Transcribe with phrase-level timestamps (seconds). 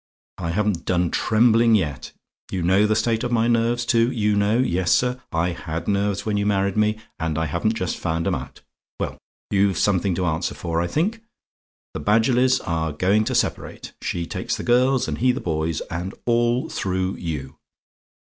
[0.39, 2.11] I haven't done trembling yet!
[2.49, 6.25] You know the state of my nerves, too; you know yes, sir, I HAD nerves
[6.25, 8.61] when you married me; and I haven't just found 'em out.
[8.99, 9.19] Well,
[9.51, 11.21] you've something to answer for, I think.
[11.93, 16.15] The Badgerlys are going to separate: she takes the girls, and he the boys, and
[16.25, 17.57] all through you.